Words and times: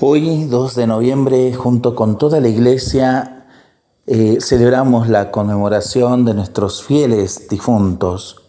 Hoy, 0.00 0.44
2 0.44 0.76
de 0.76 0.86
noviembre, 0.86 1.52
junto 1.54 1.96
con 1.96 2.18
toda 2.18 2.38
la 2.38 2.46
iglesia, 2.46 3.46
eh, 4.06 4.38
celebramos 4.40 5.08
la 5.08 5.32
conmemoración 5.32 6.24
de 6.24 6.34
nuestros 6.34 6.84
fieles 6.84 7.48
difuntos. 7.48 8.44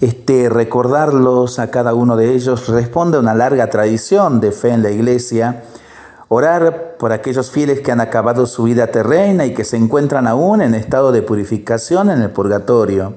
Este 0.00 0.48
recordarlos 0.48 1.60
a 1.60 1.70
cada 1.70 1.94
uno 1.94 2.16
de 2.16 2.34
ellos 2.34 2.66
responde 2.66 3.18
a 3.18 3.20
una 3.20 3.36
larga 3.36 3.70
tradición 3.70 4.40
de 4.40 4.50
fe 4.50 4.70
en 4.70 4.82
la 4.82 4.90
iglesia. 4.90 5.62
Orar 6.26 6.96
por 6.98 7.12
aquellos 7.12 7.52
fieles 7.52 7.80
que 7.80 7.92
han 7.92 8.00
acabado 8.00 8.46
su 8.46 8.64
vida 8.64 8.88
terrena 8.88 9.46
y 9.46 9.54
que 9.54 9.62
se 9.62 9.76
encuentran 9.76 10.26
aún 10.26 10.62
en 10.62 10.74
estado 10.74 11.12
de 11.12 11.22
purificación 11.22 12.10
en 12.10 12.22
el 12.22 12.30
purgatorio. 12.30 13.14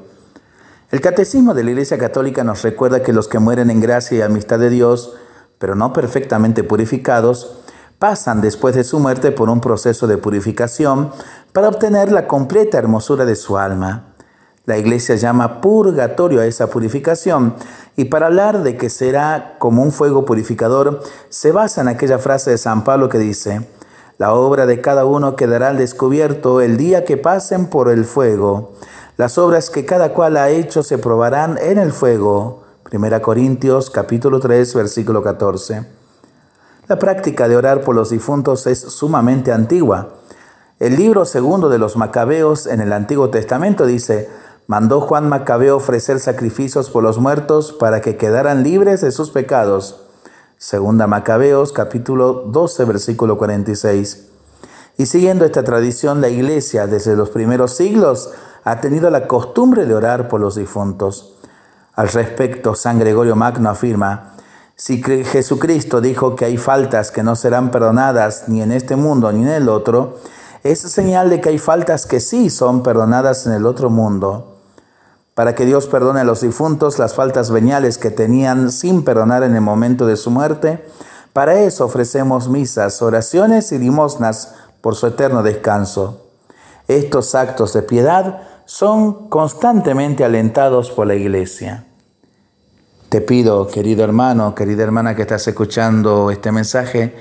El 0.92 1.02
catecismo 1.02 1.56
de 1.56 1.64
la 1.64 1.72
Iglesia 1.72 1.98
Católica 1.98 2.44
nos 2.44 2.62
recuerda 2.62 3.02
que 3.02 3.12
los 3.12 3.28
que 3.28 3.40
mueren 3.40 3.72
en 3.72 3.82
gracia 3.82 4.20
y 4.20 4.22
amistad 4.22 4.60
de 4.60 4.70
Dios 4.70 5.16
pero 5.62 5.76
no 5.76 5.94
perfectamente 5.94 6.64
purificados, 6.64 7.62
pasan 8.00 8.42
después 8.42 8.74
de 8.74 8.84
su 8.84 9.00
muerte 9.00 9.32
por 9.32 9.48
un 9.48 9.62
proceso 9.62 10.08
de 10.08 10.18
purificación 10.18 11.12
para 11.54 11.70
obtener 11.70 12.12
la 12.12 12.26
completa 12.26 12.80
hermosura 12.80 13.26
de 13.26 13.36
su 13.36 13.60
alma. 13.60 14.16
La 14.66 14.80
iglesia 14.80 15.16
llama 15.16 15.62
purgatorio 15.62 16.42
a 16.42 16.48
esa 16.48 16.72
purificación 16.72 17.54
y 17.96 18.06
para 18.06 18.26
hablar 18.26 18.64
de 18.64 18.76
que 18.76 18.90
será 18.90 19.58
como 19.60 19.84
un 19.84 19.92
fuego 19.92 20.26
purificador 20.26 21.04
se 21.30 21.52
basa 21.52 21.82
en 21.82 21.90
aquella 21.90 22.18
frase 22.18 22.50
de 22.50 22.58
San 22.58 22.84
Pablo 22.84 23.08
que 23.08 23.20
dice, 23.20 23.68
la 24.18 24.34
obra 24.34 24.66
de 24.66 24.82
cada 24.82 25.06
uno 25.06 25.36
quedará 25.36 25.70
al 25.70 25.78
descubierto 25.78 26.60
el 26.62 26.78
día 26.78 27.06
que 27.06 27.18
pasen 27.18 27.68
por 27.68 27.88
el 27.90 28.06
fuego. 28.06 28.72
Las 29.18 29.38
obras 29.38 29.70
que 29.70 29.86
cada 29.86 30.12
cual 30.14 30.38
ha 30.38 30.50
hecho 30.50 30.82
se 30.82 30.98
probarán 30.98 31.60
en 31.62 31.78
el 31.78 31.92
fuego. 31.92 32.61
Primera 32.92 33.22
Corintios 33.22 33.90
capítulo 33.90 34.42
3 34.42 34.76
versículo 34.76 35.24
14. 35.24 35.86
La 36.90 37.00
práctica 37.00 37.48
de 37.48 37.56
orar 37.56 37.86
por 37.86 37.96
los 37.96 38.10
difuntos 38.10 38.68
es 38.68 38.82
sumamente 38.82 39.54
antigua. 39.54 40.16
El 40.78 40.98
libro 40.98 41.24
segundo 41.24 41.70
de 41.70 41.78
los 41.78 41.96
Macabeos 41.96 42.68
en 42.68 42.82
el 42.82 42.92
Antiguo 42.92 43.30
Testamento 43.30 43.86
dice, 43.86 44.30
mandó 44.68 45.00
Juan 45.00 45.30
Macabeo 45.30 45.78
ofrecer 45.78 46.20
sacrificios 46.20 46.90
por 46.90 47.02
los 47.02 47.18
muertos 47.18 47.72
para 47.72 48.02
que 48.02 48.18
quedaran 48.18 48.62
libres 48.62 49.00
de 49.00 49.12
sus 49.12 49.32
pecados. 49.32 50.02
Segunda 50.58 51.08
Macabeos 51.08 51.72
capítulo 51.72 52.44
12 52.48 52.84
versículo 52.84 53.38
46. 53.38 54.28
Y 54.98 55.06
siguiendo 55.06 55.46
esta 55.46 55.64
tradición, 55.64 56.20
la 56.20 56.28
iglesia 56.28 56.88
desde 56.88 57.16
los 57.16 57.30
primeros 57.30 57.72
siglos 57.72 58.32
ha 58.66 58.82
tenido 58.82 59.10
la 59.10 59.28
costumbre 59.28 59.86
de 59.86 59.96
orar 59.96 60.28
por 60.28 60.42
los 60.42 60.56
difuntos. 60.56 61.38
Al 61.96 62.08
respecto, 62.10 62.76
San 62.76 63.00
Gregorio 63.00 63.36
Magno 63.36 63.70
afirma, 63.70 64.36
si 64.76 65.04
Jesucristo 65.04 66.02
dijo 66.02 66.36
que 66.36 66.46
hay 66.46 66.58
faltas 66.58 67.12
que 67.12 67.22
no 67.22 67.36
serán 67.36 67.70
perdonadas 67.70 68.46
ni 68.48 68.62
en 68.62 68.72
este 68.72 68.96
mundo 68.96 69.32
ni 69.32 69.44
en 69.44 69.50
el 69.50 69.70
otro, 69.70 70.18
es 70.64 70.80
señal 70.80 71.30
de 71.30 71.42
que 71.42 71.50
hay 71.50 71.60
faltas 71.60 72.06
que 72.06 72.20
sí 72.20 72.50
son 72.50 72.82
perdonadas 72.82 73.46
en 73.46 73.54
el 73.54 73.66
otro 73.66 73.90
mundo. 73.90 74.58
Para 75.36 75.54
que 75.56 75.66
Dios 75.66 75.88
perdone 75.88 76.22
a 76.22 76.24
los 76.24 76.42
difuntos 76.42 76.98
las 77.00 77.14
faltas 77.14 77.52
veniales 77.52 77.98
que 77.98 78.12
tenían 78.12 78.72
sin 78.72 79.04
perdonar 79.04 79.44
en 79.44 79.56
el 79.56 79.62
momento 79.62 80.06
de 80.06 80.18
su 80.18 80.32
muerte, 80.32 80.86
para 81.34 81.60
eso 81.60 81.86
ofrecemos 81.86 82.50
misas, 82.50 83.02
oraciones 83.02 83.72
y 83.72 83.80
limosnas 83.80 84.56
por 84.82 84.96
su 84.96 85.08
eterno 85.08 85.44
descanso. 85.44 86.26
Estos 86.88 87.36
actos 87.36 87.74
de 87.74 87.84
piedad 87.84 88.42
son 88.72 89.28
constantemente 89.28 90.24
alentados 90.24 90.92
por 90.92 91.06
la 91.06 91.16
iglesia. 91.16 91.88
Te 93.10 93.20
pido, 93.20 93.68
querido 93.68 94.06
hermano, 94.06 94.56
querida 94.56 94.82
hermana 94.82 95.14
que 95.14 95.24
estás 95.24 95.46
escuchando 95.46 96.32
este 96.32 96.54
mensaje, 96.54 97.14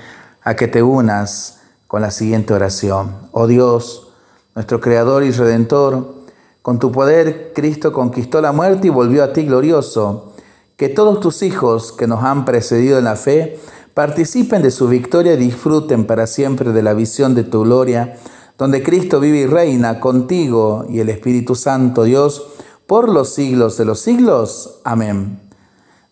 a 0.43 0.55
que 0.55 0.69
te 0.69 0.81
unas 0.81 1.59
con 1.87 2.01
la 2.01 2.09
siguiente 2.09 2.53
oración. 2.53 3.27
Oh 3.33 3.47
Dios, 3.47 4.13
nuestro 4.55 4.79
Creador 4.79 5.23
y 5.23 5.31
Redentor, 5.31 6.15
con 6.61 6.79
tu 6.79 6.89
poder 6.93 7.51
Cristo 7.53 7.91
conquistó 7.91 8.39
la 8.39 8.53
muerte 8.53 8.87
y 8.87 8.89
volvió 8.89 9.21
a 9.21 9.33
ti 9.33 9.43
glorioso. 9.43 10.33
Que 10.77 10.87
todos 10.87 11.19
tus 11.19 11.43
hijos 11.43 11.91
que 11.91 12.07
nos 12.07 12.23
han 12.23 12.45
precedido 12.45 12.97
en 12.97 13.03
la 13.03 13.17
fe 13.17 13.59
participen 13.93 14.61
de 14.61 14.71
su 14.71 14.87
victoria 14.87 15.33
y 15.33 15.37
disfruten 15.37 16.05
para 16.05 16.27
siempre 16.27 16.71
de 16.71 16.81
la 16.81 16.93
visión 16.93 17.35
de 17.35 17.43
tu 17.43 17.63
gloria 17.63 18.15
donde 18.61 18.83
Cristo 18.83 19.19
vive 19.19 19.39
y 19.39 19.45
reina 19.47 19.99
contigo 19.99 20.85
y 20.87 20.99
el 20.99 21.09
Espíritu 21.09 21.55
Santo, 21.55 22.03
Dios, 22.03 22.45
por 22.85 23.09
los 23.09 23.33
siglos 23.33 23.75
de 23.75 23.85
los 23.85 24.01
siglos. 24.01 24.81
Amén. 24.83 25.39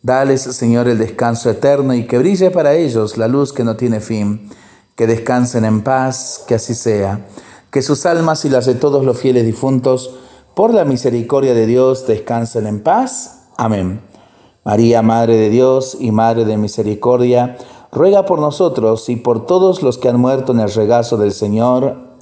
Dales, 0.01 0.41
Señor, 0.41 0.87
el 0.87 0.97
descanso 0.97 1.51
eterno 1.51 1.93
y 1.93 2.07
que 2.07 2.17
brille 2.17 2.49
para 2.49 2.73
ellos 2.73 3.19
la 3.19 3.27
luz 3.27 3.53
que 3.53 3.63
no 3.63 3.75
tiene 3.75 3.99
fin. 3.99 4.49
Que 4.95 5.05
descansen 5.05 5.63
en 5.63 5.83
paz, 5.83 6.43
que 6.47 6.55
así 6.55 6.73
sea. 6.73 7.27
Que 7.69 7.83
sus 7.83 8.07
almas 8.07 8.43
y 8.45 8.49
las 8.49 8.65
de 8.65 8.73
todos 8.73 9.05
los 9.05 9.19
fieles 9.19 9.45
difuntos, 9.45 10.15
por 10.55 10.73
la 10.73 10.85
misericordia 10.85 11.53
de 11.53 11.67
Dios, 11.67 12.07
descansen 12.07 12.65
en 12.65 12.81
paz. 12.81 13.43
Amén. 13.57 14.01
María, 14.65 15.03
Madre 15.03 15.35
de 15.35 15.51
Dios 15.51 15.95
y 15.99 16.09
Madre 16.09 16.45
de 16.45 16.57
Misericordia, 16.57 17.59
ruega 17.91 18.25
por 18.25 18.39
nosotros 18.39 19.07
y 19.07 19.17
por 19.17 19.45
todos 19.45 19.83
los 19.83 19.99
que 19.99 20.09
han 20.09 20.19
muerto 20.19 20.51
en 20.51 20.61
el 20.61 20.73
regazo 20.73 21.15
del 21.15 21.31
Señor. 21.31 22.08